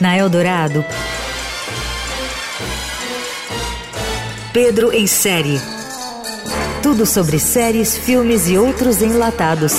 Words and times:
Na 0.00 0.16
Eldorado, 0.16 0.84
Pedro 4.56 4.90
em 4.90 5.06
série. 5.06 5.60
Tudo 6.82 7.04
sobre 7.04 7.38
séries, 7.38 7.94
filmes 7.94 8.48
e 8.48 8.56
outros 8.56 9.02
enlatados. 9.02 9.74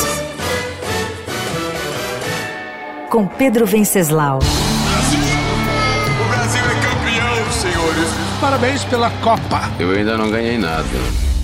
Com 3.09 3.25
Pedro 3.25 3.65
Venceslau. 3.65 4.37
O 4.37 6.29
Brasil 6.29 6.61
é 6.61 6.75
campeão, 6.75 7.51
senhores. 7.51 8.09
Parabéns 8.39 8.83
pela 8.83 9.09
Copa. 9.21 9.61
Eu 9.79 9.91
ainda 9.91 10.15
não 10.15 10.29
ganhei 10.29 10.59
nada. 10.59 10.85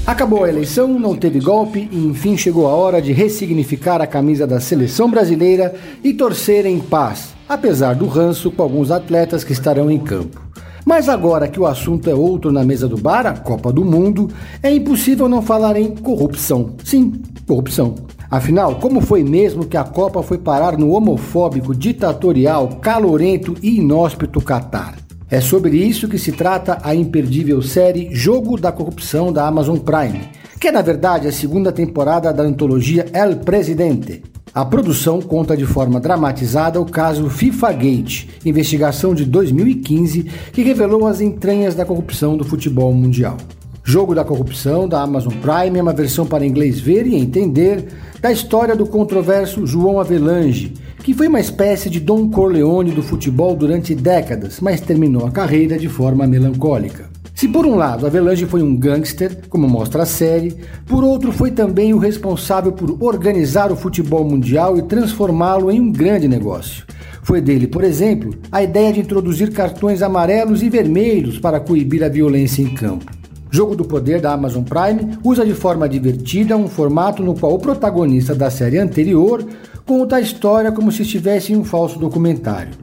Acabou 0.06 0.44
a 0.44 0.50
eleição, 0.50 1.00
não 1.00 1.16
teve 1.16 1.40
golpe 1.40 1.88
e 1.90 1.98
enfim 1.98 2.36
chegou 2.36 2.68
a 2.68 2.74
hora 2.74 3.02
de 3.02 3.14
ressignificar 3.14 4.02
a 4.02 4.08
camisa 4.08 4.46
da 4.46 4.60
seleção 4.60 5.10
brasileira 5.10 5.74
e 6.04 6.14
torcer 6.14 6.66
em 6.66 6.78
paz, 6.78 7.34
apesar 7.48 7.96
do 7.96 8.06
ranço 8.06 8.52
com 8.52 8.62
alguns 8.62 8.92
atletas 8.92 9.46
que 9.46 9.54
estarão 9.54 9.90
em 9.90 9.98
campo. 9.98 10.42
Mas 10.86 11.08
agora 11.08 11.48
que 11.48 11.58
o 11.58 11.66
assunto 11.66 12.10
é 12.10 12.14
outro 12.14 12.52
na 12.52 12.66
mesa 12.66 12.86
do 12.86 12.98
bar, 12.98 13.26
a 13.26 13.32
Copa 13.32 13.72
do 13.72 13.86
Mundo, 13.86 14.30
é 14.62 14.76
impossível 14.76 15.30
não 15.30 15.42
falar 15.42 15.78
em 15.78 15.96
corrupção. 15.96 16.72
Sim, 16.84 17.14
corrupção. 17.48 17.96
Afinal, 18.30 18.76
como 18.76 19.00
foi 19.00 19.24
mesmo 19.24 19.66
que 19.66 19.78
a 19.78 19.86
Copa 19.86 20.22
foi 20.22 20.38
parar 20.38 20.78
no 20.78 20.92
homofóbico, 20.92 21.74
ditatorial, 21.74 22.68
calorento 22.82 23.56
e 23.64 23.78
inóspito 23.78 24.42
Catar? 24.42 25.03
É 25.30 25.42
sobre 25.42 25.78
isso 25.78 26.08
que 26.08 26.18
se 26.18 26.32
trata 26.32 26.80
a 26.84 26.94
imperdível 26.94 27.62
série 27.62 28.14
Jogo 28.14 28.60
da 28.60 28.72
Corrupção 28.72 29.32
da 29.32 29.48
Amazon 29.48 29.78
Prime, 29.78 30.22
que 30.60 30.68
é 30.68 30.72
na 30.72 30.82
verdade 30.82 31.28
a 31.28 31.32
segunda 31.32 31.72
temporada 31.72 32.32
da 32.32 32.44
antologia 32.44 33.06
El 33.14 33.38
Presidente. 33.38 34.22
A 34.54 34.64
produção 34.64 35.20
conta 35.20 35.58
de 35.58 35.66
forma 35.66 36.00
dramatizada 36.00 36.80
o 36.80 36.86
caso 36.86 37.28
FIFA 37.30 37.72
Gate, 37.74 38.28
investigação 38.46 39.16
de 39.16 39.26
2015 39.26 40.24
que 40.52 40.62
revelou 40.62 41.08
as 41.08 41.22
entranhas 41.22 41.74
da 41.74 41.86
corrupção 41.86 42.38
do 42.38 42.44
futebol 42.44 42.94
mundial. 42.94 43.38
Jogo 43.86 44.16
da 44.16 44.24
Corrupção 44.24 44.88
da 44.88 45.02
Amazon 45.02 45.34
Prime 45.34 45.78
é 45.78 45.82
uma 45.82 45.92
versão 45.92 46.26
para 46.26 46.46
inglês 46.46 46.80
ver 46.80 47.06
e 47.06 47.16
entender 47.16 47.86
da 48.22 48.32
história 48.32 48.76
do 48.76 48.86
controverso 48.86 49.68
João 49.68 50.00
Avelange, 50.00 50.74
que 51.04 51.14
foi 51.14 51.28
uma 51.28 51.42
espécie 51.42 51.90
de 51.90 52.00
Don 52.00 52.30
Corleone 52.30 52.92
do 52.92 53.04
futebol 53.04 53.58
durante 53.58 53.94
décadas, 53.94 54.62
mas 54.62 54.80
terminou 54.80 55.28
a 55.28 55.32
carreira 55.32 55.78
de 55.78 55.90
forma 55.90 56.26
melancólica. 56.26 57.10
Se 57.36 57.46
por 57.46 57.66
um 57.66 57.76
lado 57.76 58.08
Avelange 58.08 58.46
foi 58.46 58.64
um 58.64 58.74
gangster, 58.74 59.38
como 59.50 59.68
mostra 59.68 60.04
a 60.04 60.06
série, 60.06 60.56
por 60.86 61.04
outro 61.04 61.34
foi 61.34 61.52
também 61.52 61.94
o 61.94 61.98
responsável 61.98 62.72
por 62.72 63.04
organizar 63.04 63.70
o 63.70 63.76
futebol 63.76 64.24
mundial 64.24 64.78
e 64.78 64.84
transformá-lo 64.84 65.70
em 65.70 65.82
um 65.82 65.92
grande 65.92 66.28
negócio. 66.28 66.86
Foi 67.22 67.42
dele, 67.42 67.68
por 67.68 67.84
exemplo, 67.84 68.34
a 68.50 68.64
ideia 68.64 68.94
de 68.94 69.02
introduzir 69.02 69.52
cartões 69.52 70.02
amarelos 70.02 70.64
e 70.64 70.70
vermelhos 70.70 71.38
para 71.38 71.60
coibir 71.60 72.02
a 72.02 72.10
violência 72.10 72.62
em 72.62 72.74
campo. 72.74 73.23
Jogo 73.54 73.76
do 73.76 73.86
Poder 73.86 74.20
da 74.20 74.34
Amazon 74.34 74.64
Prime 74.64 75.16
usa 75.24 75.46
de 75.46 75.54
forma 75.54 75.88
divertida 75.88 76.58
um 76.58 76.68
formato 76.68 77.22
no 77.22 77.36
qual 77.36 77.54
o 77.54 77.60
protagonista 77.60 78.34
da 78.34 78.50
série 78.50 78.80
anterior 78.80 79.46
conta 79.86 80.16
a 80.16 80.20
história 80.20 80.72
como 80.72 80.92
se 80.92 81.04
estivesse 81.04 81.54
em 81.54 81.58
um 81.58 81.64
falso 81.64 82.00
documentário. 82.00 82.74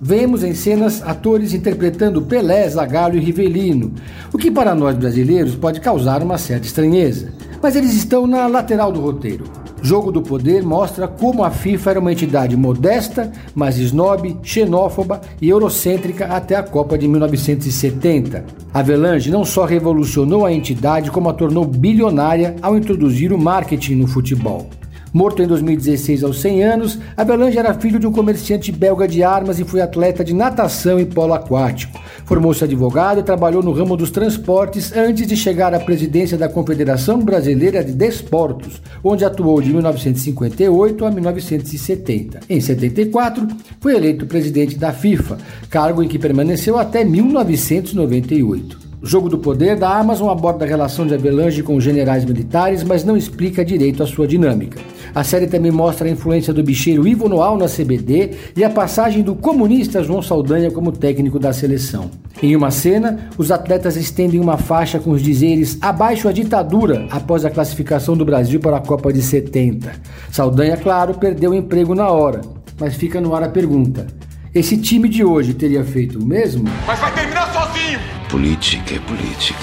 Vemos 0.00 0.42
em 0.42 0.52
cenas 0.52 1.00
atores 1.00 1.54
interpretando 1.54 2.22
Pelé, 2.22 2.68
Zagallo 2.68 3.16
e 3.16 3.20
Rivelino, 3.20 3.94
o 4.32 4.36
que 4.36 4.50
para 4.50 4.74
nós 4.74 4.96
brasileiros 4.96 5.54
pode 5.54 5.80
causar 5.80 6.20
uma 6.24 6.38
certa 6.38 6.66
estranheza, 6.66 7.32
mas 7.62 7.76
eles 7.76 7.94
estão 7.94 8.26
na 8.26 8.48
lateral 8.48 8.90
do 8.90 9.00
roteiro. 9.00 9.44
Jogo 9.86 10.10
do 10.10 10.20
Poder 10.20 10.64
mostra 10.64 11.06
como 11.06 11.44
a 11.44 11.50
FIFA 11.52 11.90
era 11.90 12.00
uma 12.00 12.10
entidade 12.10 12.56
modesta, 12.56 13.30
mas 13.54 13.78
snob, 13.78 14.36
xenófoba 14.42 15.20
e 15.40 15.48
eurocêntrica 15.48 16.26
até 16.26 16.56
a 16.56 16.62
Copa 16.64 16.98
de 16.98 17.06
1970. 17.06 18.44
Avelange 18.74 19.30
não 19.30 19.44
só 19.44 19.64
revolucionou 19.64 20.44
a 20.44 20.52
entidade, 20.52 21.12
como 21.12 21.28
a 21.28 21.32
tornou 21.32 21.64
bilionária 21.64 22.56
ao 22.60 22.76
introduzir 22.76 23.32
o 23.32 23.38
marketing 23.38 23.94
no 23.94 24.08
futebol. 24.08 24.68
Morto 25.16 25.42
em 25.42 25.46
2016 25.46 26.22
aos 26.22 26.42
100 26.42 26.62
anos, 26.62 26.98
Avelange 27.16 27.56
era 27.56 27.72
filho 27.72 27.98
de 27.98 28.06
um 28.06 28.12
comerciante 28.12 28.70
belga 28.70 29.08
de 29.08 29.22
armas 29.22 29.58
e 29.58 29.64
foi 29.64 29.80
atleta 29.80 30.22
de 30.22 30.34
natação 30.34 31.00
e 31.00 31.06
polo 31.06 31.32
aquático. 31.32 31.98
Formou-se 32.26 32.62
advogado 32.62 33.20
e 33.20 33.22
trabalhou 33.22 33.62
no 33.62 33.72
ramo 33.72 33.96
dos 33.96 34.10
transportes 34.10 34.94
antes 34.94 35.26
de 35.26 35.34
chegar 35.34 35.72
à 35.72 35.80
presidência 35.80 36.36
da 36.36 36.50
Confederação 36.50 37.18
Brasileira 37.18 37.82
de 37.82 37.92
Desportos, 37.92 38.82
onde 39.02 39.24
atuou 39.24 39.62
de 39.62 39.72
1958 39.72 41.06
a 41.06 41.10
1970. 41.10 42.40
Em 42.50 42.60
74, 42.60 43.48
foi 43.80 43.96
eleito 43.96 44.26
presidente 44.26 44.76
da 44.76 44.92
FIFA, 44.92 45.38
cargo 45.70 46.02
em 46.02 46.08
que 46.08 46.18
permaneceu 46.18 46.76
até 46.76 47.02
1998. 47.02 48.85
O 49.06 49.08
Jogo 49.08 49.28
do 49.28 49.38
Poder 49.38 49.76
da 49.76 49.96
Amazon 49.96 50.28
aborda 50.30 50.64
a 50.64 50.68
relação 50.68 51.06
de 51.06 51.14
Avelange 51.14 51.62
com 51.62 51.76
os 51.76 51.84
generais 51.84 52.24
militares, 52.24 52.82
mas 52.82 53.04
não 53.04 53.16
explica 53.16 53.64
direito 53.64 54.02
a 54.02 54.06
sua 54.06 54.26
dinâmica. 54.26 54.80
A 55.14 55.22
série 55.22 55.46
também 55.46 55.70
mostra 55.70 56.08
a 56.08 56.10
influência 56.10 56.52
do 56.52 56.60
bicheiro 56.60 57.06
Ivo 57.06 57.28
Noal 57.28 57.56
na 57.56 57.68
CBD 57.68 58.32
e 58.56 58.64
a 58.64 58.68
passagem 58.68 59.22
do 59.22 59.36
comunista 59.36 60.02
João 60.02 60.20
Saldanha 60.20 60.72
como 60.72 60.90
técnico 60.90 61.38
da 61.38 61.52
seleção. 61.52 62.10
Em 62.42 62.56
uma 62.56 62.72
cena, 62.72 63.30
os 63.38 63.52
atletas 63.52 63.94
estendem 63.94 64.40
uma 64.40 64.58
faixa 64.58 64.98
com 64.98 65.12
os 65.12 65.22
dizeres 65.22 65.78
abaixo 65.80 66.26
a 66.26 66.32
ditadura 66.32 67.06
após 67.08 67.44
a 67.44 67.50
classificação 67.50 68.16
do 68.16 68.24
Brasil 68.24 68.58
para 68.58 68.78
a 68.78 68.80
Copa 68.80 69.12
de 69.12 69.22
70. 69.22 69.92
Saldanha, 70.32 70.76
claro, 70.76 71.14
perdeu 71.14 71.52
o 71.52 71.54
emprego 71.54 71.94
na 71.94 72.08
hora, 72.08 72.40
mas 72.76 72.96
fica 72.96 73.20
no 73.20 73.36
ar 73.36 73.44
a 73.44 73.48
pergunta: 73.48 74.08
esse 74.52 74.76
time 74.76 75.08
de 75.08 75.22
hoje 75.22 75.54
teria 75.54 75.84
feito 75.84 76.18
o 76.18 76.26
mesmo? 76.26 76.68
Mas 76.84 76.98
vai 76.98 77.14
terminar 77.14 77.52
sozinho. 77.52 78.15
Política 78.28 78.96
é 78.96 78.98
política. 78.98 79.60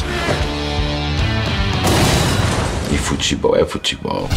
E 2.94 2.98
futebol 2.98 3.58
é 3.58 3.66
futebol. 3.66 4.30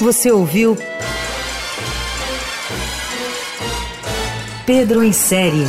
Você 0.00 0.30
ouviu 0.32 0.78
Pedro 4.64 5.04
em 5.04 5.12
série. 5.12 5.66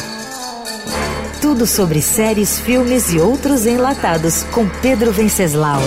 Tudo 1.41 1.67
sobre 1.67 2.01
séries, 2.01 2.59
filmes 2.59 3.11
e 3.11 3.19
outros 3.19 3.65
enlatados 3.65 4.43
com 4.43 4.69
Pedro 4.81 5.11
Venceslau. 5.11 5.81